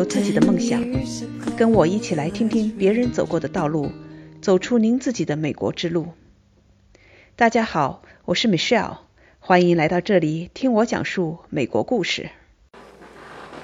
[0.00, 0.82] 有自己的梦想，
[1.58, 3.92] 跟我一起来听听别人走过的道路，
[4.40, 6.06] 走出您自己的美国之路。
[7.36, 8.96] 大家好，我是 Michelle，
[9.40, 12.30] 欢迎来到这里听我讲述美国故事。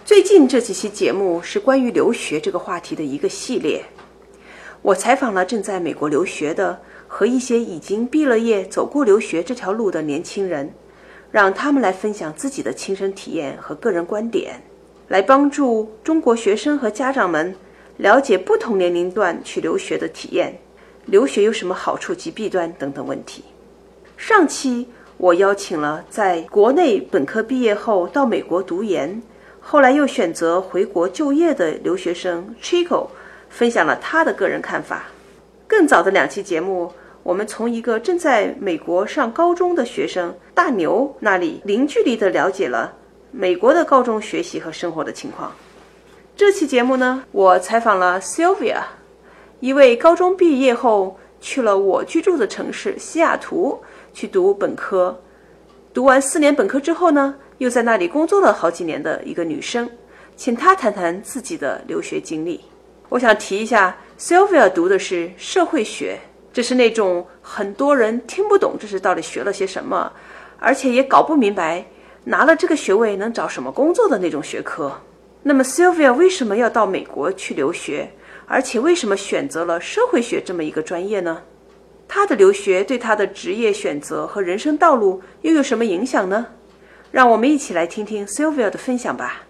[0.04, 3.82] 最近这几期节目是关于留学这个话题的一个系列。
[4.82, 10.70] 我采访了正在美国留学的和一些已经毕了业、走过留学这条路的年轻人，
[11.30, 14.60] 让他们来分享自己的亲身体验和个人观点。
[15.08, 17.54] 来帮助中国学生和家长们
[17.98, 20.58] 了解不同年龄段去留学的体验，
[21.06, 23.44] 留学有什么好处及弊端等等问题。
[24.16, 29.22] 上期我邀请了在国内本科毕业后到美国读研，
[29.60, 33.08] 后来又选择回国就业的留学生 Chico，
[33.48, 35.04] 分享了他的个人看法。
[35.66, 36.92] 更早的两期节目，
[37.22, 42.92] 我们从一个正在美国上高中的学生大牛那里零距离地了解了。
[43.30, 45.52] 美国的高中学习和生活的情况。
[46.36, 48.78] 这期节目呢，我采访了 Sylvia，
[49.60, 55.18] 一位高中毕业后去了我居住的城市西雅图去读本科，
[55.94, 59.88] 读完四年本科之后呢，又在那里工作了好几年的一个女生，
[60.36, 62.60] 请她谈谈自己的留学经历。
[63.08, 66.18] 我想提一下，Sylvia 读的是社会学，
[66.52, 70.12] 这是那种很多人听不懂这是到底学了些什么，
[70.58, 71.84] 而且也搞不明白。
[72.28, 75.00] 拿了这个学位能找什么工作的那种学科？
[75.44, 78.10] 那么 Sylvia 为什么要到美国去留学？
[78.46, 81.42] 而且为什么选择了社会学这么一个专业呢？
[82.08, 86.48] 他的留学对他的职业选择和人生道路又有什么影响呢？
[87.12, 89.45] 让我们一起来听听 Sylvia 的分享吧。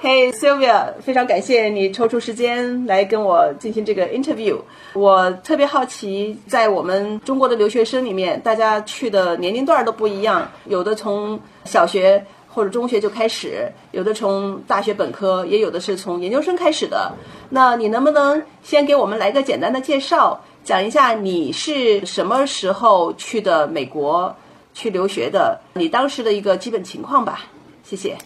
[0.00, 4.58] Hey Sylvia，非常感谢你抽出时间来跟我进行这个 interview。
[4.94, 17.12] 我特别好奇，在我们中国的留学生里面，大家去的年龄段都不一样，有的从小学或者中学就开始，有的从大学本科，也有的是从研究生开始的。
[17.50, 24.36] 那你能不能先给我们来个简单的介绍，讲一下你是什么时候去的美国
[24.74, 27.46] 去留学的，你当时的一个基本情况吧？
[27.82, 28.16] 谢谢。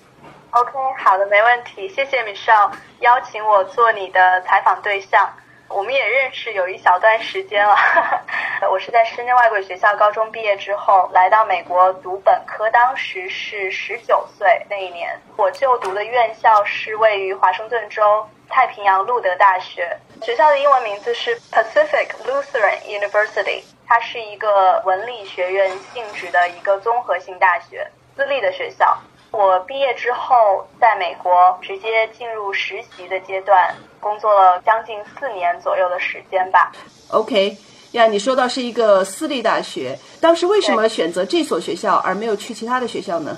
[0.52, 1.88] OK，好的，没问题。
[1.88, 5.32] 谢谢 Michelle 邀请我做你的采访对象。
[5.70, 7.74] 我们也认识有一小段时间了。
[8.70, 15.18] 我是在深圳外国语学校高中毕业之后来到美国读本科，当时是十九岁那一年。
[15.38, 28.98] 我就读的院校是位于华盛顿州太平洋路德大学，学校的英文名字是 Pacific Lutheran University，它是一个文理学院性质的一个综合性大学，私立的学校。
[29.32, 36.70] 我毕业之后，在美国直接进入实习的阶段，工作了将近四年左右的时间吧。
[37.10, 37.56] OK，
[37.93, 43.37] 呀，你说到是一个私立大学，当时为什么选择这所学校而没有去其他的学校呢？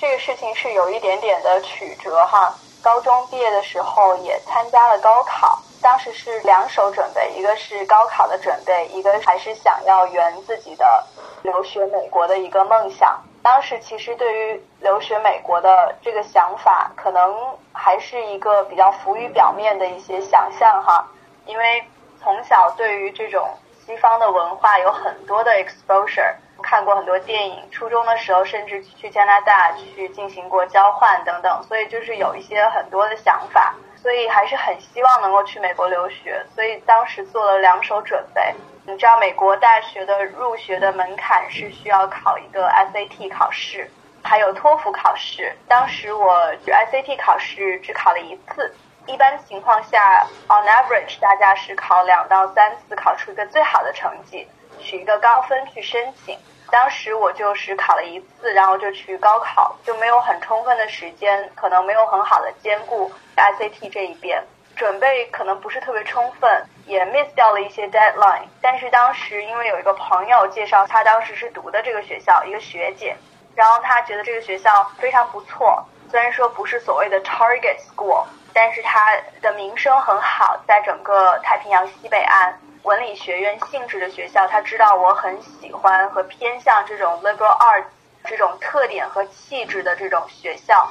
[0.00, 2.52] 这个事情是有一点点的曲折哈。
[2.82, 11.04] 高中毕业的时候也参加了高考，当时是两手准备，一个是高考的准备，一个还是想要圆自己的
[11.42, 13.20] 留学美国的一个梦想。
[13.46, 17.32] 当时其实对于留学美国的这个想法，可能
[17.72, 21.06] 还是一个比较浮于表面的一些想象哈，
[21.44, 21.84] 因为
[22.20, 23.48] 从小对于这种
[23.84, 38.54] 西方的文化有很多的 exposure，看过很多电影，初中的时候甚至去加拿大去进行过交换等等，所以就是有一些很多的想法，所以还是很希望能够去美国留学，所以当时做了两手准备。
[38.86, 43.90] 你知道美国大学的入学的门槛是需要考一个 SAT 考试，
[44.22, 45.52] 还有托福考试。
[45.66, 46.32] 当时我
[46.64, 48.72] SAT 考试只考了一次，
[49.06, 54.46] 一般情况下，on average 大家是考两到三次，考出一个最好的成绩，
[54.78, 56.38] 取一个高分去申请。
[56.70, 64.42] 当时我就是考了一次，然后就去高考，就没有很充分的时间，可能没有很好的兼顾 SAT 这一边。
[64.74, 68.42] 准备可能不是特别充分，也 miss 掉了一些 deadline。
[68.60, 73.16] 但是当时因为有一个朋友介绍，他当时是读的这个学校，一个学姐，
[73.54, 75.82] 然后他觉得这个学校非常不错。
[76.10, 87.82] 虽然说不是所谓的 target school，但是它的名声很好，在整个太平洋西北岸文理学院性质的学校，他知道我很喜欢和偏向这种 liberal arts
[88.24, 90.88] 这种特点和气质的这种学校。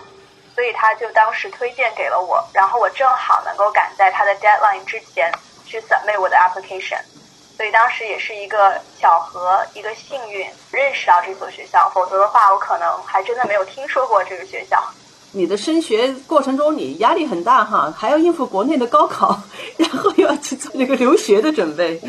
[0.53, 5.31] 所以他就当时推荐给了我，然后我正好能够赶在他的 deadline 之前
[5.65, 7.00] 去 submit 我的 application，
[7.56, 14.83] 所以当时也是一个巧合，一个幸运认识到这所学校，否则的话我可能还真的没有听说过这个学校。
[15.36, 19.38] 你的升学过程中你压力很大哈，还要应付国内的高考，
[19.78, 22.00] 然后又要去做那个留学的准备。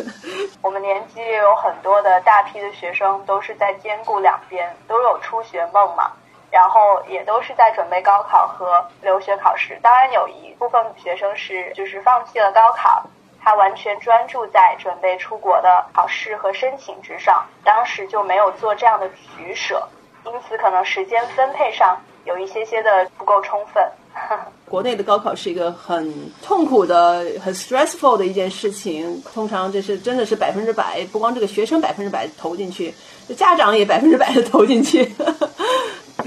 [0.60, 6.12] 我们年级也有很多的大批的学生都是在兼顾两边，都有出学梦嘛。
[6.48, 9.78] 然后也都是在准备高考和留学考试。
[9.82, 13.02] 当然，有一部分学生是就是放弃了高考，
[13.42, 19.86] 他完全专注在准备出国的考试和申请之上，当时就没有做这样的取舍，
[20.24, 23.82] 因此可能时间分配上有一些些的不够充分。
[24.68, 26.12] 国内的高考是一个很
[26.42, 32.92] 痛苦的、很 stressful 的一件事情，通常这是真的是百分之百，不光这个学生百分之百投进去，
[33.36, 35.04] 家长也百分之百的投进去。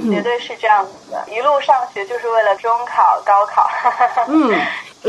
[0.09, 3.67] 绝对是这样子的，一路上学就是为了中考、高考。
[4.29, 4.55] 嗯，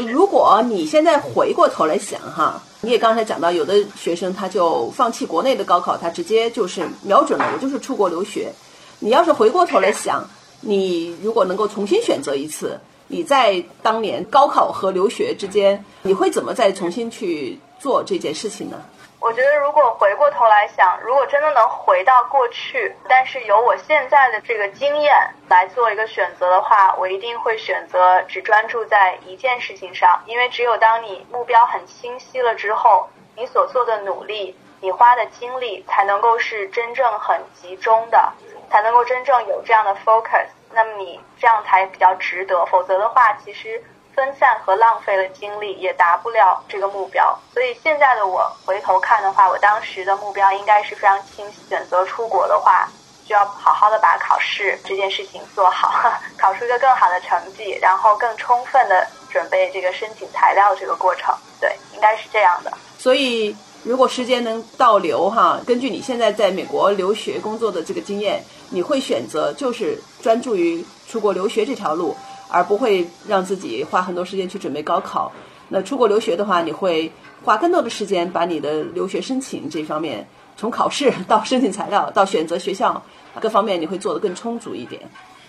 [0.09, 8.51] 如果你现在回过头来想哈，你也刚才讲到，有的学生他就放弃国内的高考，他直接就是瞄准了我就是出国留学。
[8.99, 10.27] 你要是回过头来想。
[10.61, 18.81] 你如果能够重新选择一次，你在当年高考和留学之间，你会怎么再重新去做这件事情呢？
[19.19, 25.15] 我觉得，如果回过头来想，如果真的能回到过去，但是有我现在的这个经验
[25.47, 38.32] 来做一个选择的话，我一定会选择只专注在一件事情上，因为只有当你目标很清晰了之后，你所做的努力，你花的精力才能够是真正很集中的。
[38.73, 42.65] 才能够真正有这样的 focus，那么你这样才比较值得。
[42.67, 43.82] 否则的话，其实
[44.15, 47.37] 分散和浪费了精力，也达不了这个目标。
[47.53, 51.62] 所以现在的我回头看的话，我当时的目标应该是非常清晰。
[51.69, 52.88] 选择出国的话，
[53.27, 61.35] 就要好好的把考试这件事情做好， 考出一个更好的成绩，然后更充分的准备这个申请材料这个过程。
[61.61, 62.73] 对，应该是这样的。
[63.00, 63.56] 所以。
[63.82, 72.15] 如果时间能倒流哈，根据你现在在美国留学工作的这个经验，你会选择就是专注于出国留学这条路，
[72.50, 75.32] 而不会让自己花很多时间去准备高考。
[75.69, 77.11] 那出国留学的话，你会
[77.43, 80.29] 花更多的时间把你的留学申请这方面，
[80.59, 83.03] 从考试到申请材料到选择学校
[83.41, 85.00] 各方面，你会做得更充足一点。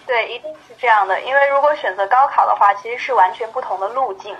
[0.08, 4.34] 对，一定是这样的，因为如果选择高考的话，其实是完全不同的路径。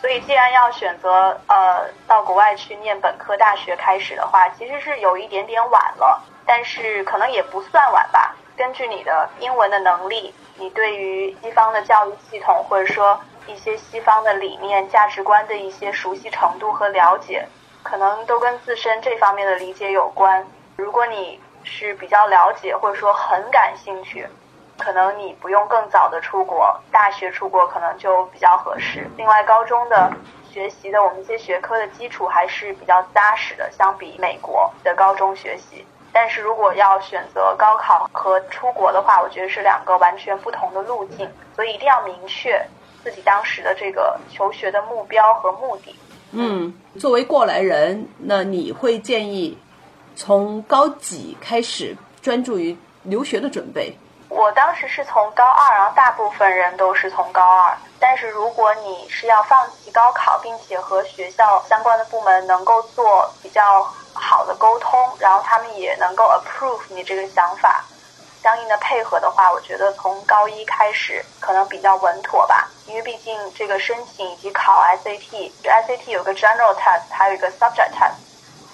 [0.00, 8.34] 所以，既然要选择呃到国外去念本科大学开始的话，其实是有一点点晚了，但是可能也不算晚吧。
[8.56, 17.46] 根据你的英文的能力，你对于西方的教育系统或者说一些西方的理念、价值观的一些熟悉程度和了解，
[17.82, 20.46] 可能都跟自身这方面的理解有关。
[20.76, 24.26] 如果你是比较了解或者说很感兴趣。
[24.80, 29.06] 可能你不用更早的出国，大学出国可能就比较合适。
[29.16, 30.12] 另外，高中的
[30.50, 35.84] 学习的我们一些学科的基础还是比较扎实的，相比美国的高中学习。
[36.12, 42.60] 但是如果要选择高考和出国的话，我觉得是两个完全不同的路径，所以一定要明确
[43.04, 45.94] 自己当时的这个求学的目标和目的。
[46.32, 49.56] 嗯，作为过来人，那你会建议
[50.16, 53.96] 从高几开始专注于留学的准备？
[54.30, 57.76] 我当时是从高二，然后大部分人都是从高二。
[57.98, 63.82] 但是如果你是要放弃高考，并且和学校相关的部门能够做比较
[64.14, 67.84] 好的沟通，然后他们也能够 approve 你这个想法，
[68.40, 72.70] 相应的配合的话，我觉得从高一开始可能比较稳妥吧。
[72.86, 78.14] 因为毕竟这个申请以及考 SAT，SAT 有个 general test，还有一个 subject test，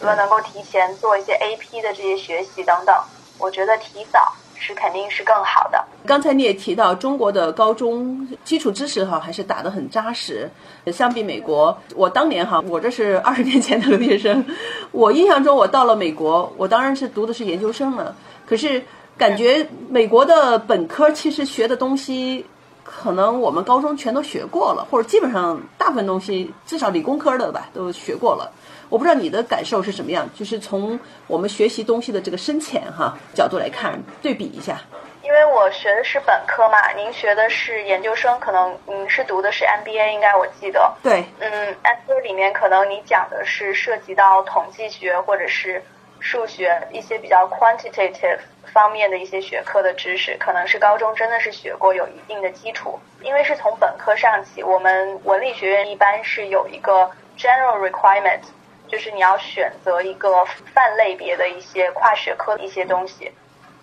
[0.00, 2.94] 如果能够提前做一些 AP 的这些学习等等，
[3.38, 4.32] 我觉得提早。
[4.58, 5.84] 是肯定是更好的。
[6.04, 10.50] 刚才你也提到，中国的高中基础知识哈还是打得很扎实，
[10.92, 14.44] 相比美国，我当年哈，我这是二十年前的留学生，
[14.92, 18.14] 我印象中我到了美国，我当然是读的是研究生了，
[18.46, 18.84] 可是
[19.18, 22.46] 感觉美国的本科其实学的东西，
[22.84, 28.52] 可能我们高中全都学过了，或者基本上大部分东西，至少理工科的吧，都学过了。
[28.88, 34.80] 我不知道你的感受是什么样，就是从我们学习东西的这个深浅哈角度来看，对比一下。
[35.22, 40.94] 因为我学的是本科嘛，您学的是研究生，可能您是读的是 MBA，应该我记得。
[41.02, 41.24] 对。
[41.40, 45.82] 嗯，MBA 里面可能你讲的是涉及到统计学或者是
[46.20, 48.38] 数学一些比较 quantitative
[48.72, 52.96] 方面的一些学科的知识，可能是高中真的是学过，有一定的基础。
[53.20, 58.42] 因为是从本科上起，我们文理学院一般是有一个 general requirement。
[58.88, 63.32] 就是你要选择一个泛类别的一些跨学科的一些东西，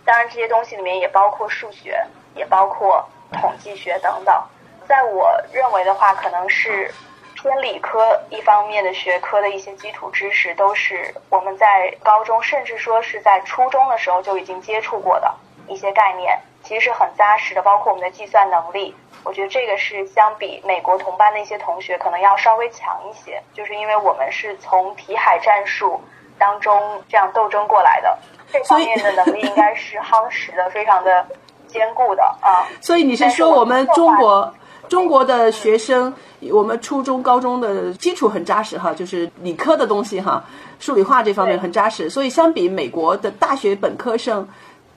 [0.05, 2.05] 当然这些东西里面也包括数学，
[2.36, 4.43] 也包括统计学等等。
[4.88, 6.93] 在我认为的话，可能是
[7.36, 15.33] 偏理科一方面的学科的一些基础知识，都是我们在高中甚至说是在初中的时候就已经接触过的
[15.67, 18.96] 一些概念，其实是很扎实的，包括我们的计算能力。
[19.24, 26.01] 我觉得这个是相比美国同班的一些同学可能要稍微强一些，就是因为我们是从题海战术
[26.38, 28.17] 当中这样斗争过来的，
[28.51, 31.25] 这方面的能力应该是夯实的非常的
[31.67, 32.67] 坚固的啊。
[32.82, 34.53] 所以你是说我们中国
[34.89, 36.13] 中国的学生，
[36.51, 40.43] 我们初中、高中的基础很扎实哈，就是理科的东西哈，
[40.79, 42.10] 数理化这方面很扎实。
[42.10, 44.50] 所以相比美国的大学本科生，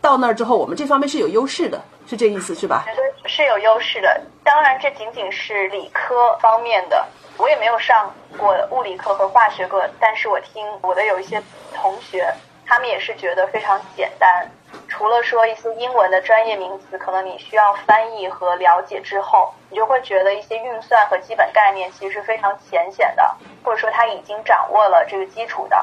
[0.07, 2.85] 到那儿之后，我们这方面是有优势的，是这意思是吧？
[2.87, 4.21] 绝对是有优势的。
[4.45, 7.05] 当然，这仅仅是理科方面的。
[7.39, 11.43] 我也没有上过物理课和化学课，但是我听我的有一些
[11.75, 12.33] 同学，
[12.65, 14.49] 他们也是觉得非常简单。
[14.87, 23.35] 除了说一些英文的专业名词，可能你需要翻译和了解之后，你就会觉得一些运算和基本概念其实是非常浅显的，
[23.65, 25.77] 或者说他已经掌握了这个基础的。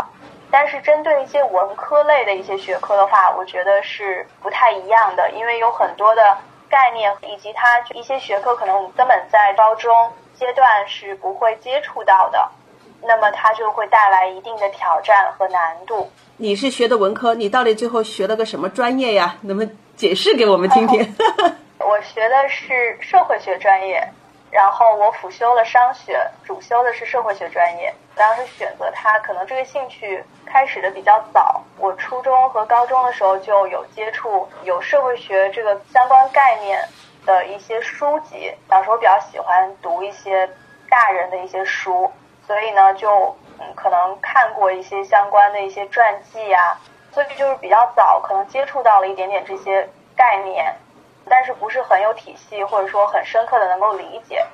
[0.54, 6.38] 但是针对一些文科类的一些学科的话，我觉得是不太一样的，因为有很多的
[6.70, 9.92] 概念以及它一些学科可能根本在高中。
[10.36, 12.50] 阶段是不会接触到的，
[13.04, 16.12] 那么它就会带来一定的挑战和难度。
[16.38, 19.36] 你是学的文科，你到底最后学了个什么专业呀？
[19.42, 21.16] 能不能解释给我们听听？
[21.80, 24.06] 我学的是社会学专业，
[24.54, 27.94] 然后我辅修了商学，主修的是社会学专业。
[28.16, 31.62] 当时选择它，可能这个兴趣开始的比较早。
[31.78, 36.80] 我初中和高中的时候就有接触有社会学这个相关概念。
[37.26, 40.46] 的一些书籍，小时候比较喜欢读一些
[40.90, 42.12] 大人的一些书，
[42.46, 46.78] 所以呢，就嗯可能看过一些相关的一些传记啊，
[47.14, 50.76] 所以就是比较早，可能接触到了一点点这些概念，
[51.34, 54.46] 但是不是很有体系，或者说很深刻的能够理解，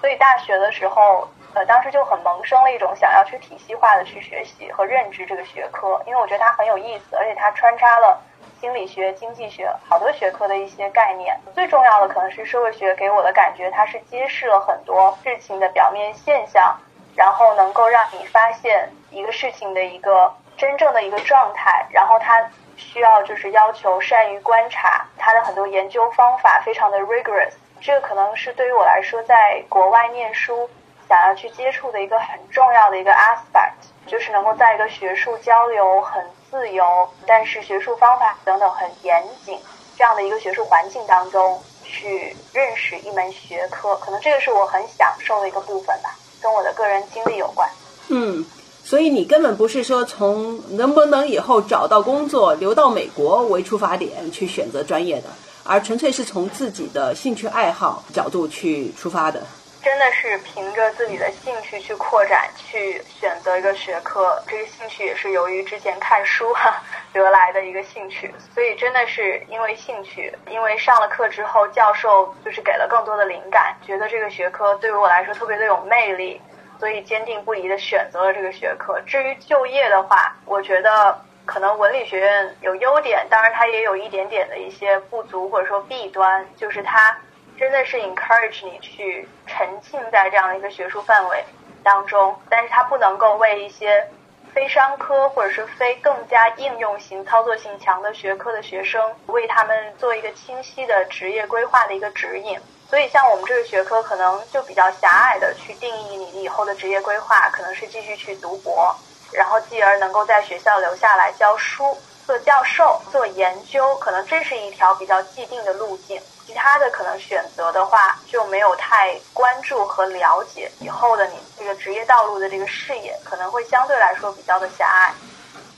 [0.00, 8.22] 所以大学的时候，呃，当时就很萌生了一种想要去体系化的去学习和认知这个学科，因为我觉得它很有意思，而且它穿插了。
[8.60, 11.38] 心理学、经济学，好多学科的一些概念。
[11.54, 16.76] 最重要的可能是社会学给我的感觉，它是揭示了很多事情的表面现象，
[17.14, 21.86] 然后能够让你发现一个事情的一个真正的一个状态。
[21.90, 27.52] 然后它需要就是要求善于观察，他的很多研究方法非常的 rigorous。
[27.82, 30.70] 这个可能是对于我来说，在国外念书
[31.06, 36.24] 想要去接触的一个很重要的一个 aspect，就是能够在一个学术交流很。
[36.50, 39.60] 自由，但是学术方法等等很严谨，
[39.98, 47.68] 这样的一个学术环境当中去认识一门学科，可能这个是我很享受的一个部分吧，跟我的个人经历有关。
[48.08, 48.42] 嗯，
[48.88, 55.24] 所以你根本不是说从能不能以后找到工作留到美国为出发点去选择专业的，
[55.62, 59.42] 而纯粹是从自己的兴趣爱好角度去出发的。
[59.82, 64.42] 真的是凭着自己的兴趣去扩展，去选择一个学科。
[64.48, 76.40] 这个兴趣也是由于之前看书哈得来的一个兴趣，所以真的是因为兴趣，因为上了课之后，教授就是给了更多的灵感，觉得这个学科对于我来说特别的有魅力，
[76.78, 79.00] 所以坚定不移的选择了这个学科。
[79.06, 87.16] 至于就业的话，我觉得可能文理学院有优点，当然它也有一点点的一些不足或者说弊端，就是它。
[87.58, 91.44] 真的是 encourage 你去沉浸在这样的一个学术范围
[91.82, 94.06] 当中，但是它不能够为一些
[94.54, 102.60] 非商科或者是非更加应用型、操作性强的学科的学生，为他们做一个清晰的职业规划的一个指引。
[102.88, 108.94] 所以，像我们这个学科，可能就比较狭隘的去定义你以后的职业规划，可能是继续去读博，
[109.30, 111.94] 然后继而能够在学校留下来教书、
[112.26, 116.18] 做教授、做研究，可能这是一条比较既定的路径。
[116.46, 125.12] 其他的可能选择的话，就没有太关注和了解以后的你这个职业道路的这个视野，可能会相对来说比较的狭隘。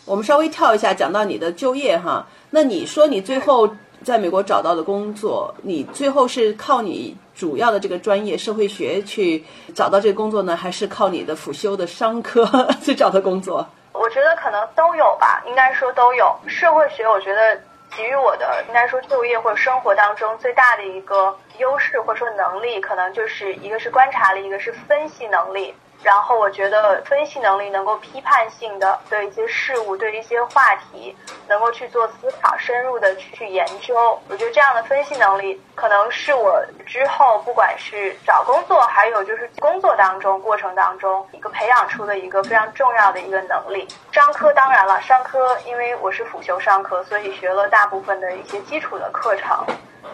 [0.05, 3.69] 我们稍微跳一下，讲到你的就业哈，那你说你最后
[4.05, 12.47] 在美国找到的工作，你最后是靠你主要的这个专业社会学去找到这个工作呢，还是靠你的辅修的商科
[12.83, 13.67] 去找的工作？
[13.93, 16.35] 我觉得可能都有吧，应该说都有。
[16.47, 17.61] 社会学，我觉得。
[17.97, 25.75] 给予我的应该说就业或者生活当中最大的一个优势或者说能力，可能就是一个是观察力，一个是分析能力。
[26.03, 31.17] 然后我觉得分析能力能够批判性的对一些事物、对一些话题，
[31.47, 34.19] 能够去做思考、深入的去研究。
[34.29, 43.87] 我觉得这样的分析能力，可能是我之后不管是找工作，还有就是工作当中过程当中一个培养出的一个非常重要的一个能力。
[44.11, 49.65] 商科当然了，商科因为我是辅修商科，所以学了大部分的一些基础的课程。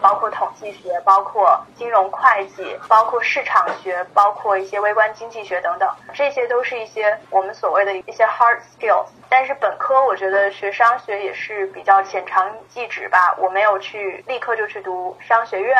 [0.00, 9.06] 包括统计学，包括金融会计，包括市场学，包括一些微观经济学等等，这些都是一些我们所谓的一些 hard skills。
[9.28, 15.76] 但是本科我觉得学商学也是比较浅尝即止吧，我没有去立刻就去读商学院，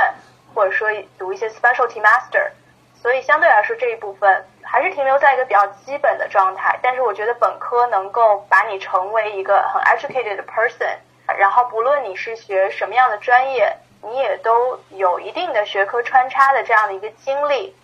[0.55, 2.51] 或者说读一些 specialty master，
[3.01, 6.79] 所以相对来说这一部分还是停留在一个比较基本的状态。
[6.83, 10.97] 但是我觉得本科能够把你成为一个很 educated person，
[11.39, 13.77] 然后不论你是学什么样的专业。
[14.07, 17.75] 你也都有一定的学科穿插的这样的一个经历，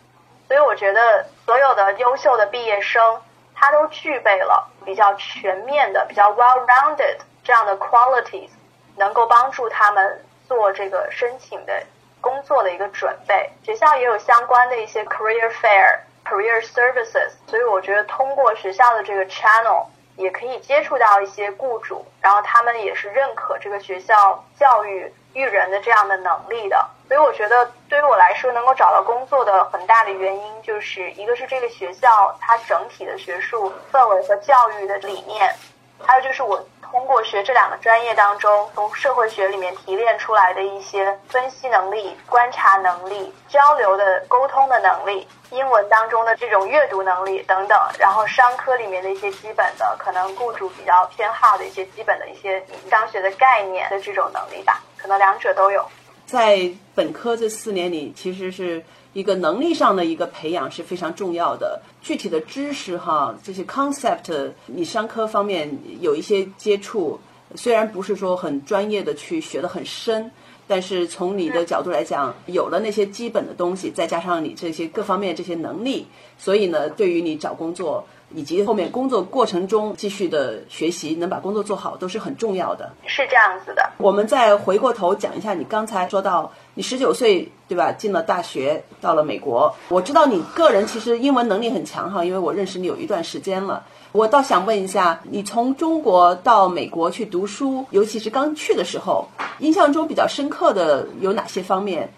[0.49, 3.21] 所以我觉得所有的优秀的毕业生，
[3.55, 8.51] 他都具备了比较全面的、比较 well-rounded 这样的 qualities，
[8.97, 11.83] 能够帮助他们做这个申请的
[12.21, 13.51] 工作的一个准备。
[13.63, 19.87] 学校也有相关的一些 career fair、career services，所以我觉得通过学校的这个 channel。
[20.15, 26.89] 也可以接触到一些雇主，然后他们也是认可这个学校教育育人的这样的能力的。
[27.09, 35.55] 所以我觉得对于我来说，能够找到工作的很大的原因，就是一个是这个学校它整体的学术氛围和教育的理念，
[36.03, 45.27] 还有就是我通过学这两个专业当中，从社会学里面提炼出来的一些分析能力、观察能力、交流的沟通的能力。
[45.51, 55.83] 英文当中的这种阅读能力等等，然后商科里面的一些基本的，可能雇主比较偏好的一些基本的一些商学的概念的这种能力吧，可能两者都有。
[56.27, 61.81] 在本科这四年里，其实是一个能力上的一个培养是非常重要的。
[62.01, 67.19] 具体的知识哈，这些 concept，你商科方面有一些接触，
[67.55, 70.31] 虽然不是说很专业的去学得很深。
[70.69, 76.07] 但是从你的角度来讲，有了那些基本的东西，再加上你这些各方面这些能力，
[76.39, 82.93] 所以呢，对于你找工作以及后面工作过程中继续的学习，能把工作做好都是很重要的。
[83.07, 83.91] 是这样子的。
[83.99, 89.75] 我们再回过头讲一下，你刚才说到你十九岁对吧，进了大学，到了美国。
[89.89, 93.85] 我知道你个人其实英文能力很强哈，因为我认识你有一段时间了。
[94.13, 102.13] 我倒想问一下，你从中国到美国去读书，尤其是刚去的时候，印象中比较深刻的有哪些方面？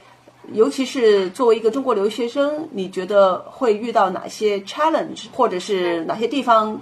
[0.53, 6.81] 尤其是作为一个中国留学生，你觉得会遇到哪些 challenge，或者是哪些地方，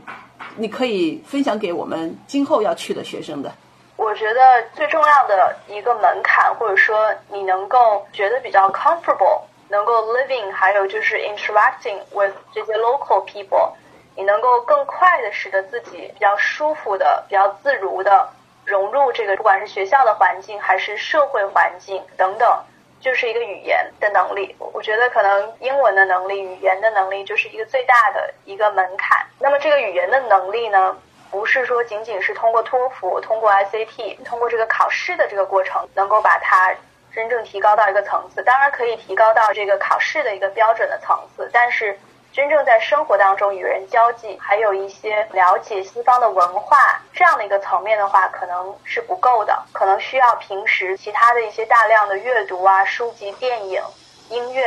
[0.57, 3.53] 你可以分享给我们今后要去的学生的？
[3.97, 4.41] 我觉得
[4.75, 13.71] 最重要的一个门槛，或者说你能够觉得比较 comfortable，能够 living，还有就是 interacting with 这些 local people。
[14.15, 18.29] 你能够更快的使得自己比较舒服的、比较自如的
[18.65, 22.59] 融入这个，不管是学校的环境还是社会环境等等，
[23.03, 24.57] 就是一个语言的能力。
[24.73, 29.27] 我觉得可能英文的能力、语言的能力就是一个最大的一个门槛。
[29.39, 30.97] 那么这个语言的能力呢，
[31.31, 36.75] 不是说仅仅是通过托福、通过 SAT、通过这个考试的这个过程能够把它
[37.13, 38.43] 真正提高到一个层次。
[38.43, 41.99] 当然可以提高到这个考试的一个标准的层次，但是。
[42.33, 53.83] 真正在生活当中与人交际，还有一些了解西方的文化这样的一个层面的话，可能是不够的，可能需要平时其他的一些大量的阅读啊、书籍、电影、
[54.31, 54.65] 音乐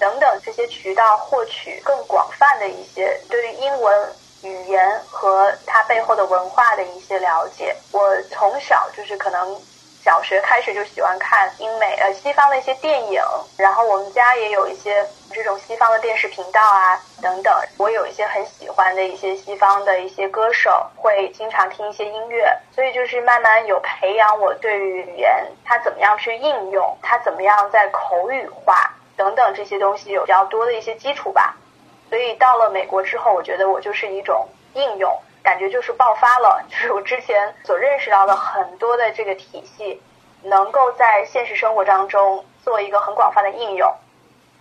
[0.00, 7.76] 等等这些渠道获取更广泛的一些对于英文语言和它背后的文化的一些了解。
[7.92, 9.56] 我从小就是可能。
[10.06, 13.20] 小学开始就喜欢看英美呃西方的一些电影，
[13.58, 17.52] 然后我们家也有一些这种西方的电视频道啊等等。
[17.76, 31.56] 我有一些很喜欢的一些西方的一些歌手，会经常听一些音乐，所以就是慢慢有培养我对于语言它怎么样去应用，它怎么样在口语化等等这些东西有比较多的一些基础吧。
[32.08, 35.12] 所以到了美国之后，我觉得我就是一种应用。
[35.46, 40.02] 感觉就是爆发了， 就是我之前所认识到的很多的这个体系，
[40.42, 43.94] 能够在现实生活当中做一个很广泛的应用。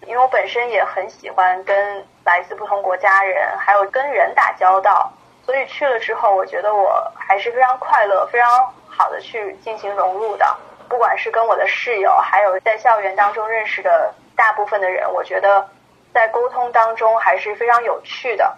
[0.05, 5.11] 因为我本身也很喜欢跟来自不同国家人，还有跟人打交道，
[5.43, 10.45] 所以去了之后，我觉得我还是非常快乐、非常好的去进行融入的。
[10.87, 15.67] 不管是跟我的室友，还有在校园当中认识的大部分的人，我觉得
[16.13, 18.55] 在沟通当中还是非常有趣的。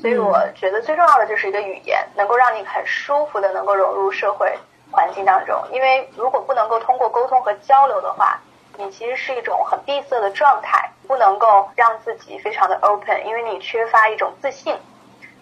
[0.00, 4.58] 所以我觉得最重要的就是一个语言，能够让你很舒服的能够融入社会
[4.90, 5.56] 环境当中。
[5.72, 8.38] 因为如果不能够通过沟通和交流的话，
[8.76, 14.76] 你其实是一种很闭塞的状态，不能够让自己非常的 open，因为你缺乏一种自信。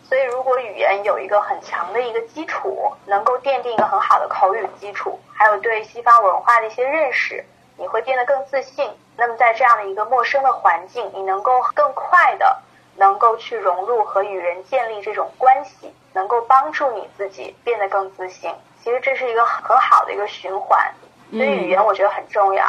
[0.05, 7.45] 所以如果语言有一个很强的一个基础，能够奠定一个很好的口语基础，还有对西方文化的一些认识，
[7.79, 8.91] 你会变得更自信。
[9.17, 12.59] 那么在这样的一个陌生的环境，你能够更快的。
[12.97, 18.55] 能够去融入和与人建立这种关系，能够帮助你自己变得更自信。
[18.83, 20.93] 其实这是一个很好的一个循环，
[21.31, 22.67] 所以语言我觉得很重要。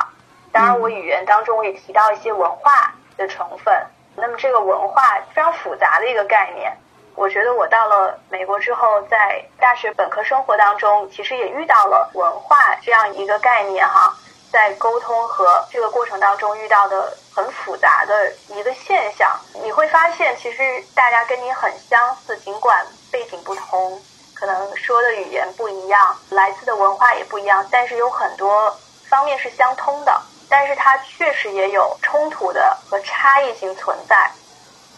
[0.52, 3.74] 当然，我语言当中我也提到一些文化的成分。
[4.16, 6.72] 那么这个文化非常复杂的一个概念，
[7.16, 14.14] 我觉得我到了美国之后，在大学本科生活当中，其实也遇到了文化这样一个概念哈。
[14.52, 24.02] 在沟通和这个过程当中遇到的很复杂的一个现象，你会发现其实大家跟你很相似，尽管背景不同，
[24.34, 28.78] 可能说的语言不一样，来自的文化也不一样，但是有很多
[29.10, 34.32] 方面是相通的，但是它确实也有冲突的和差异性存在。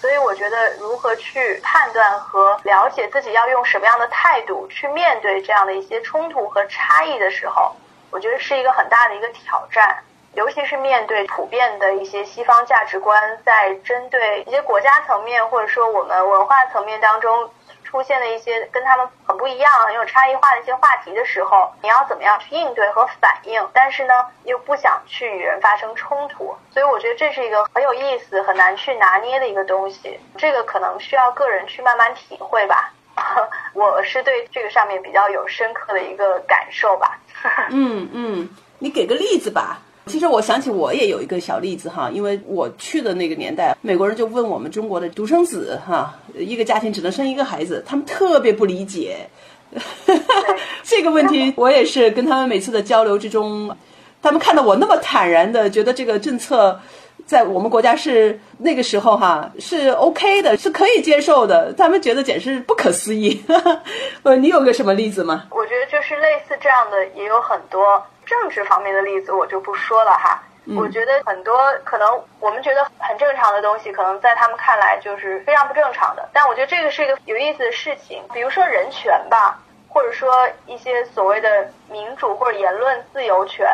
[0.01, 7.73] 所以我觉得，如何去判断和了解自己要用什么样的态度去面对这样的一些冲突和差异的时候，
[8.11, 10.03] 我觉得是一个很大的一个挑战。
[10.35, 17.49] 尤其是面对普遍的一些西方价值观，在针对一些国家层面或者说我们文化层面当中
[17.83, 23.65] 出现的一些跟他们很不一样、很有差异化的一些话题的时候，你要怎么样去应对和反应？
[23.73, 30.19] 但是呢，又不想去与人发生冲突，所以我觉得这是一个很有意思、很难去拿捏的一个东西。
[30.37, 32.91] 这个可能需要个人去慢慢体会吧。
[33.73, 37.17] 我是对这个上面比较有深刻的一个感受吧。
[37.71, 39.79] 嗯嗯，你给个例子吧。
[40.07, 49.27] 其实我想起我也有一个小例子哈，因为我去的那个年代，美国人就问我们中国的独生子哈，一个家庭只能生一个孩子，他们特别不理解
[50.83, 51.53] 这个问题。
[51.57, 53.75] 我也是跟他们每次的交流之中，
[54.21, 56.79] 他们看到我那么坦然的觉得这个政策
[57.25, 63.43] 在我们国家是那个时候哈是 OK 的，是可以接受的，他们觉得简直不可思议。
[64.21, 65.47] 呃，你有个什么例子吗？
[65.49, 67.81] 我觉得就是类似这样的也有很多。
[68.25, 70.41] 政治方面的例子我就不说了哈，
[70.75, 76.27] 我觉得很多可能我们觉得很正常的东西，可能在他们看来就是非常不正常的。
[76.33, 83.67] 但我觉得这个是一个有意思的事情，比如说人权吧，或者说一些所谓的民主或者言论自由权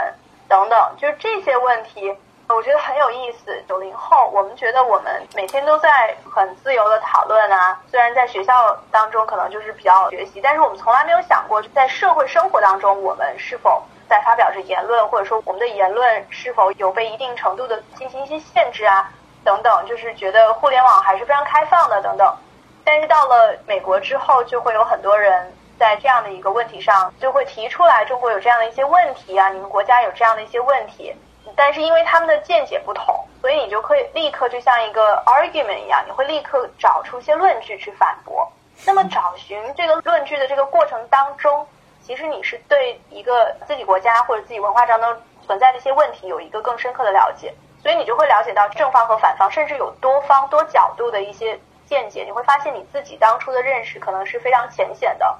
[0.49, 2.13] 等等，就是这些问题，
[2.55, 3.63] 我觉得很有意思。
[3.67, 13.83] 九零后，我们觉得我们每天都在很自由的讨论啊，虽然在学校当中可能就是比较学习，但是我们从来没有想过在社会生活当中我们是否。
[14.11, 19.09] 在发表着言论，或者说我们的言论是否有被一定程度的进行一些限制啊，
[19.41, 22.29] 等等，就是觉得互联网还是非常开放的等等。
[22.83, 31.15] 但是到了美国之后，就会有很多人在这样的一个问题上就会提出来，中国有这样的一些问题啊，你们国家有这样的一些问题。
[31.55, 38.51] 但是因为他们的见解不同，所以你就可以立刻就像一个 argument 一样，你会立刻找出一些论据去反驳。
[38.85, 41.67] 那么找寻这个论据的这个过程当中。
[42.03, 52.23] 其实你是对一个自己国家或者自己文化当中存在的一些问题有一个更深刻的了解，所以你就会了解到正方和反方，甚至有多方多角度的一些见解。
[52.23, 55.37] 你会发现你自己当初的认识可能是非常浅显的，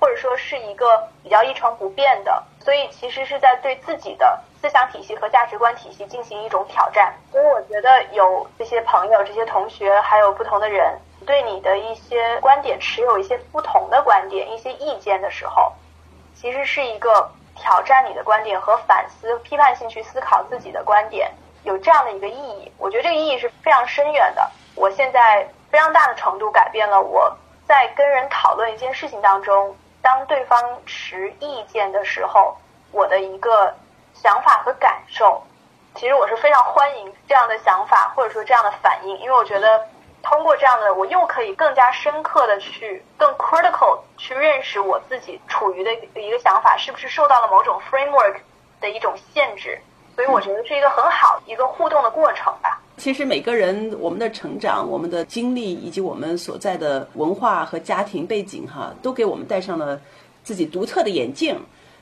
[0.00, 2.42] 或者说是一个比较一成不变的。
[2.60, 7.14] 所以其实是在对自己的思想体系和价值观体系进行一种挑战。
[7.30, 15.72] 所以我觉得有这些朋友、这些同学，还有不同的人对你的一些观点持有一些不同的观点、一些意见的时候。
[16.34, 21.32] 其实是一个挑战你的观点和反思、批判性去思考自己的观点，
[21.62, 22.70] 有这样的一个意义。
[22.76, 24.50] 我觉得这个意义是非常深远的。
[24.74, 27.34] 我现在非常大的程度改变了我
[27.66, 29.74] 在跟人讨论一件事情当中，
[30.06, 32.56] 当对方持意见的时候，
[32.92, 33.74] 我的一个
[34.14, 35.42] 想法和感受。
[35.96, 39.84] 其实我是非常欢迎这样的想法或者说这样的反应，因为我觉得。
[40.22, 48.38] 通过这样的，我又可以更加深刻的去更 critical 去认识我自己处于的一个想法是不是受到了某种 framework
[48.80, 49.80] 的一种限制，
[50.16, 52.80] 所以我觉得是一个很好一个互动的过程吧。
[52.96, 60.00] 其实每个人我们的成长、我们的经历以及我们所在的文化和家庭背景哈，都给我们戴上了
[60.42, 61.54] 自己独特的眼镜，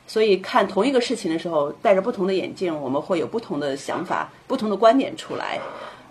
[0.06, 5.58] 所以看同一个事情的时候，戴着不同的眼镜，我们会有不同的想法、不同的观点出来。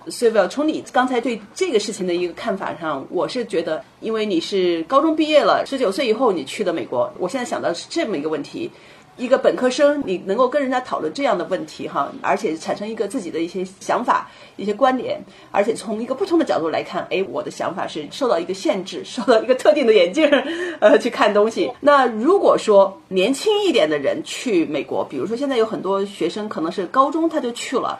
[0.09, 8.69] 所以，从你刚才对这个事情的一个看法上，我是觉得，因为你是高中毕业了，十九岁以后你去的美国，我现在想到是这么一个问题：
[9.15, 15.21] 一个本科生，你能够跟人家讨论这样的问题，哈，而且产生一个自己的一些想法、一些观点，
[15.51, 20.27] 而且从一个不同的角度来看，哎，我的想法是受到一个限制， 受到一个特定的眼镜，
[20.79, 21.71] 呃，去看东西。
[21.79, 27.99] 那如果说年轻一点的人去美国，比如说现在有很多学生可能是高中他就去了。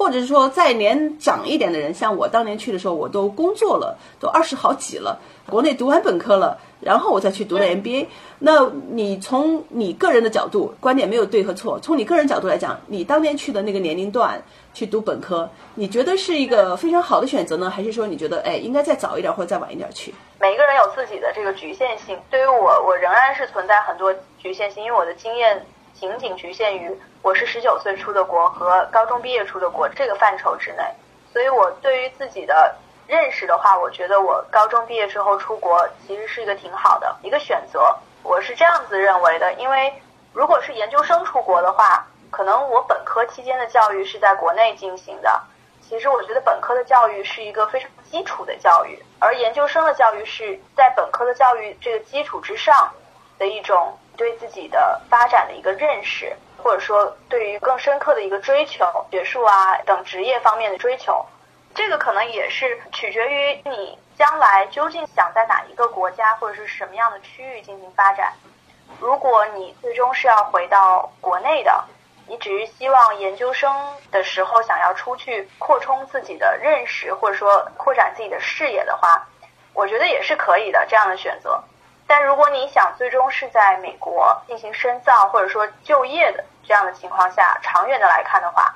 [0.00, 8.06] 或者是说再年长一点的人，像我当年去的时候，我都工作了，都二十好几了，国内读完本科了，然后我再去读的 MBA。
[8.38, 11.78] 那你从你个人的角度，观点没有对和错。
[11.80, 20.14] 从你个人角度来讲，你当年去的那个年龄段去读本科，你觉得是一个非常好的选择呢，还是说你觉得哎应该再早一点或者再晚一点去？
[20.40, 25.62] 每个人有自己的这个局限性，对于我，我仍然是存在很多局限性，因为我的经验。
[26.00, 30.82] 仅仅局限于我是十九岁出的国和高中毕业出的国这个范畴之内，
[31.30, 32.74] 所以我对于自己的
[33.06, 37.94] 认识的话，我觉得我高中毕业之后出国其实是一个挺好的一个选择。
[38.22, 39.92] 我是这样子认为的，因为
[40.32, 45.38] 如果是研究生出国的话，可能我本科期间的教育是在国内进行的。
[45.86, 52.90] 其实我觉得本科的教育是一个非常基础的教育，而研究生的教育是在本科的教育这个基础之上。
[53.38, 61.24] 的一种对自己的发展的一个认识，或者说对于更深刻的一个追求，学术啊等职业方面的追求，
[61.74, 68.34] 这个可能也是取决于你将来究竟想在哪一个国家或者是什么样的区域进行发展。
[69.00, 71.82] 如果你最终是要回到国内的，
[72.28, 73.74] 你只是希望研究生
[74.12, 79.26] 的时候想要出去扩充自己的认识，或者说扩展自己的视野的话，
[79.72, 81.64] 我觉得也是可以的这样的选择。
[82.10, 88.74] 但如果你想最终是在美国进行深造或者说就业的这样的情况下，长远的来看的话，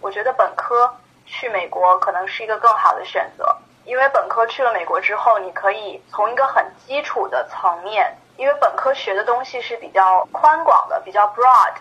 [0.00, 0.94] 我觉得本科
[1.26, 8.16] 去美国可能是一个更好的选择，因为本科去了美国之后，你可以从一个很基础的层面。
[8.36, 11.72] 因为本科学的东西是比较宽广的，比较 broad，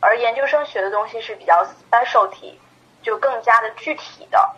[0.00, 2.54] 而研究生学的东西是比较 specialty，
[3.02, 4.50] 就更加的具体的。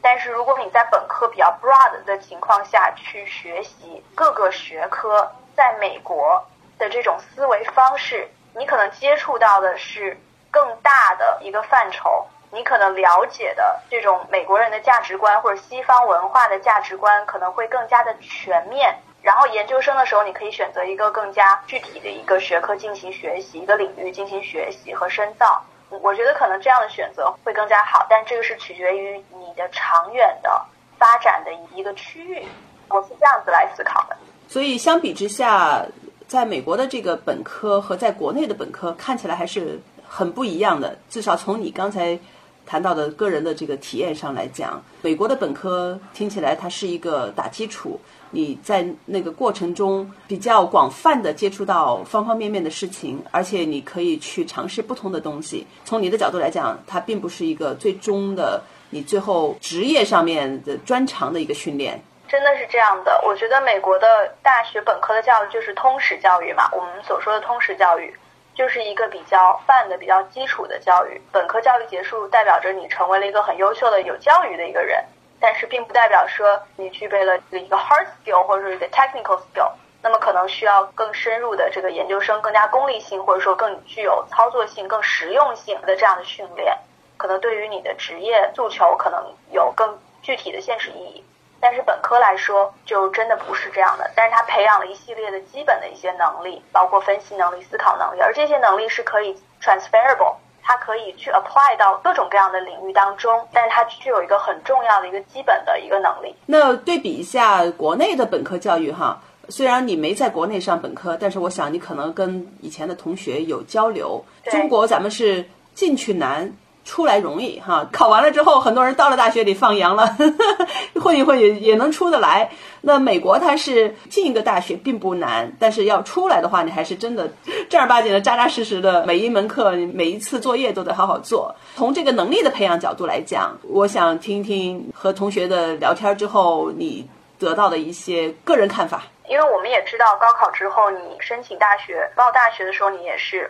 [0.00, 6.44] 但是如果你在本科比较 broad 的情况下去学习各个学科，在美国
[6.78, 10.18] 的这种思维方式，你可能接触到的是
[10.50, 18.96] 更大的一个范畴，你可能了解的这种美国人的价值观或者西方文化的价值观可能会更加的全面。
[19.22, 25.62] 然后研究生的时候，你可以选择一个更加具体的一个学科进行学习，一个领域进行学习和深造。
[26.00, 30.60] 我觉得可能这样的选择会更加好，但这个是取决于你的长远的
[30.98, 32.48] 发展的一个区域。
[32.88, 34.16] 我是这样子来思考的。
[34.52, 35.82] 所以相比之下，
[36.28, 40.94] 在美国的这个本科和在国内的本科看起来还是很不一样的。
[41.08, 42.18] 至少从你刚才
[42.66, 47.98] 谈到的个人的这个体验上来讲，美国的本科听起来它是一个打基础。
[48.30, 55.66] 你在那个过程中比较广泛的接触到方方面面的事情，而且你可以去尝试不同的东西。
[55.86, 62.02] 从你的角度来讲，它并不是一个最终的你最后职业上面的专长的一个训练。
[62.32, 68.16] 真的是这样的，我觉得美国的大学本科的教育就是通识教育嘛，我们所说的通识教育
[68.54, 71.20] 就是一个比较泛的、比较基础的教育。
[71.30, 75.04] 本科教育结束，代表着你成为了一个很优秀的、有教育的一个人。
[75.40, 86.78] 但是并不代表说你具备了一个 hard skill 或者是一个 technical skill，那么可能需要更深入的这个研究生更加功利性或者说更具有操作性、更实用性的这样的训练，
[87.18, 91.22] 可能对于你的职业诉求可能有更具体的现实意义。
[91.62, 100.34] 但是本科来说就真的不是这样的，但是它培养了一系列的基本的一些能力，包括分析能力、思考能力，而这些能力是可以 transferable。
[100.64, 106.32] 它可以去 apply 到各种各样的领域当中，但是它具有一个很重要的一个基本的一个能力。
[106.46, 114.24] 那对比一下国内的本科教育哈，虽然你没在国内上本科，但是我想你可能跟以前的同学有交流。
[114.52, 115.44] 中国咱们是
[115.74, 116.52] 进去难。
[116.84, 120.16] 出来容易哈，考完了之后，很多人到了大学里放羊了，
[121.00, 122.50] 混一混也也能出得来。
[122.80, 127.32] 那美国它是进一个大学并不难，但是要出来的话，你还是真的
[127.70, 131.54] 正儿八经的、扎扎实实的，每一门课、每一次作业都得好好做。
[131.76, 139.04] 从这个能力的培养角度来讲，我想听听和同学的聊天之后，你得到的一些个人看法。
[139.28, 143.48] 因为我们也知道，高考之后你申请大学、报大学的时候，你也是。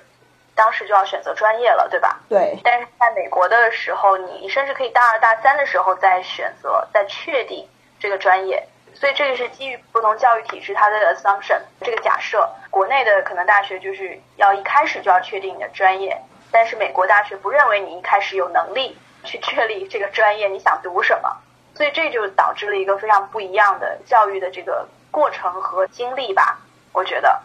[0.55, 2.21] 当时就要选择专业了，对吧？
[2.29, 2.59] 对。
[2.63, 8.67] 但是在美国的时候，你甚至可以大二大三的时候再选择、再确定这个专业。
[8.95, 12.49] 所以这个是基于不同教育体制它的 assumption 这个假设。
[12.71, 21.35] 国内的可能大学就是要一开始就要确定你的专业，但是美国大学不认为你一开始有能力去确立这个专业你想读什么，
[21.75, 26.59] 所以这就导致了一个非常不一样的教育的这个过程和经历吧，
[26.93, 27.41] 我觉得。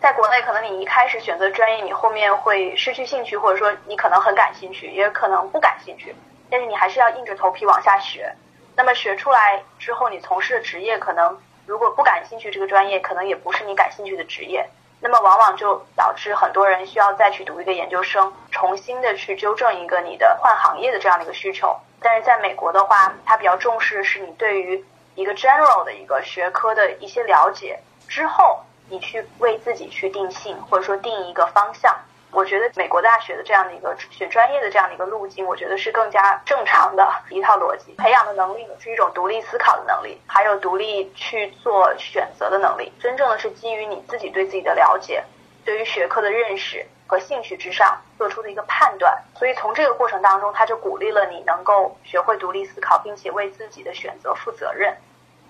[0.00, 6.14] 在国内，可能你一开始选择专业，你后面会失去兴趣，或者说你可能很感兴趣，也可能不感兴趣，
[6.48, 8.32] 但是你还是要硬着头皮往下学。
[8.76, 14.64] 那么学出来之后，你从事的职业可能如果不感兴趣，这个专业可能也不是你感兴趣的职业。
[15.00, 21.76] 那么往往就导致很多人需要再去读一个研究生，重新的去纠正一个你的换行业的这样的一个需求。
[22.00, 24.84] 但是在美国的话，它比较重视是你对于
[25.16, 28.60] 一个 general 的一个学科的一些了解之后。
[28.88, 31.94] 你去为自己去定性，或者说定一个方向，
[32.30, 37.94] 我觉得美国大学的这样的一个选专业的这样的一个路径，我觉得是更加正常的一套逻辑。
[37.98, 42.92] 培养的能力呢是一种独立思考的能力，还有独立去做选择的能力。
[43.00, 45.24] 真正的是基于你自己对自己的了解，
[45.64, 49.22] 对于学科的认识和兴趣之上做出的一个判断。
[49.34, 54.96] 所以从这个过程当中，他就鼓励了你能够学会独立思考，并且为自己的选择负责任。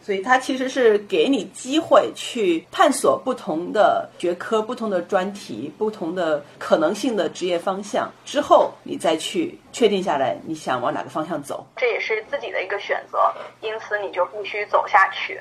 [0.02, 11.66] 所以它其实是给你机会去探索不同的学科、不同的专题、不同的可能性的职业方向，之后你再去确定下来你想往哪个方向走。
[11.76, 13.18] 这也是自己的一个选择，
[13.61, 15.40] 因此你就必须走下去。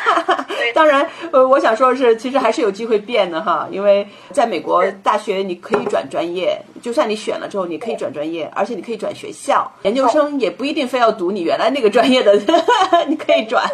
[0.74, 12.34] 当然，呃，我想说的是，其实还是有机会变的哈，因为在美国大学你可以转专业，就算你选了之后，你可以转专业，而且你可以转学校，研究生也不一定非要读你原来那个专业的，
[13.08, 13.64] 你可以转。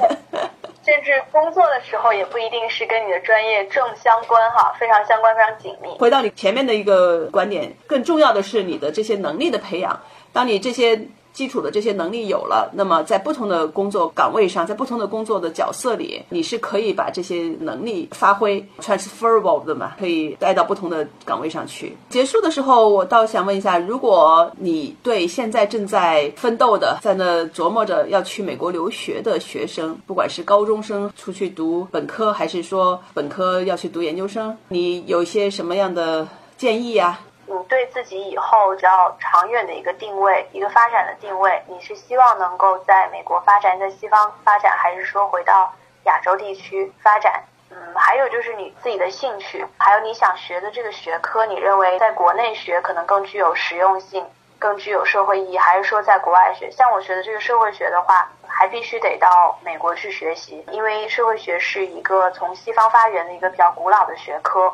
[0.84, 5.88] 甚至工作的时候也不一定是跟你的专业正相关哈，非常相关，非常紧密。
[5.98, 10.00] 回到你前面的一个观点，更重要的是你的这些能力的培养。
[10.32, 11.00] 当你这些。
[11.32, 19.94] 基础的这些能力有了，那么在不同的工作岗位上，在不同的工作的角色里，你是可以把这些能力发挥 transferable 的嘛？
[19.98, 21.96] 可以带到不同的岗位上去。
[22.10, 37.18] 结束的时候，我倒想问一下，如果你对现在正在奋斗的，在那琢磨着要去美国留学的学生，不管是高中生出去读本科，还是说本科要去读研究生，你有一些什么样的建议呀？
[37.52, 45.70] 你对自己以后比较长远的一个定位，一个发展的定位，你是希望能够在美国发展，在西方发展，还是说回到
[46.04, 47.42] 亚洲地区发展？
[47.70, 54.26] 嗯，还有就是你自己的兴趣，还有你想学的这个学科，你认为在国内学可能更具有实用性，
[54.58, 56.70] 更具有社会意义，还是说在国外学？
[56.70, 64.72] 像我学的这个社会学的话，还必须得到美国去学习，因为社会学是一个从西方发源的一个比较古老的学科。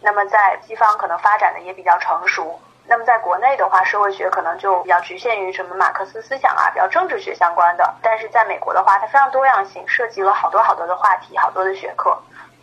[0.00, 7.94] 那么在西方可能发展的也比较成熟，那么在国内的话，社会学可能就比较局限于什么马克思思想啊，比较政治学相关的。
[8.02, 12.16] 但是在美国的话，它非常多样性，涉及了好多好多的话题，好多的学科。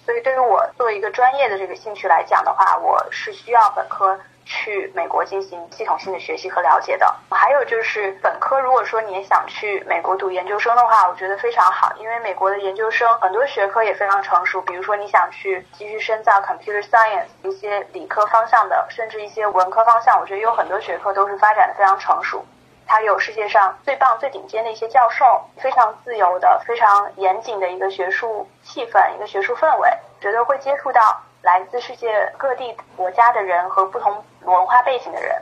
[0.05, 4.19] 所以对于我作为一个专业的这个兴趣来讲的话，我是需要本科。
[4.45, 22.45] 去美国进行系统性的学习和了解的，还有就是本科，如果说你也想去美国读研究生的话，我觉得非常好，因为美国的研究生很多学科也非常成熟，比如说你想去继续深造 computer science 一些理科方向的，甚至一些文科方向，我觉得有很多学科都是发展的非常成熟，
[22.85, 31.21] 它有世界上最棒、最顶尖的一些教授，非常自由的、非常严谨的一个学术气氛、一个学术氛围，觉得会接触到。
[31.43, 35.35] 来自世界各地国家的人和不同文化背景的人，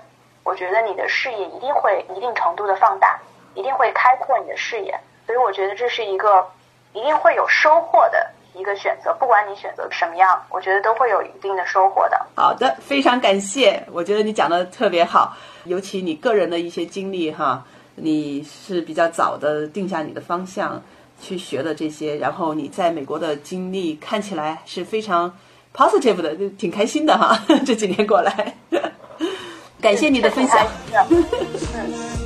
[0.43, 3.19] 我觉得你的视野一定会一定程度的放大，
[3.53, 4.99] 一定会开阔你的视野。
[5.27, 6.43] 所以我觉得这是一个
[6.93, 12.19] 一定会有收获的一个选择，不管你选择什么样，我觉得都会有一定的收获的。
[12.35, 20.81] 好的，非常感谢，我觉得你讲的特别好，尤其你个人的一些经历哈，你是比较早的定下你的方向
[21.21, 25.37] 去学的这些，然后你在美国的经历看起来是非常。
[25.73, 28.55] Positive 的挺开心的哈， 这几年过来，
[29.81, 32.20] 感谢你的分享。